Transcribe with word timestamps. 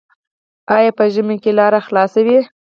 آیا 0.75 0.91
په 0.97 1.05
ژمي 1.13 1.37
کې 1.43 1.51
لاره 1.59 1.79
خلاصه 1.87 2.19
وي؟ 2.25 2.39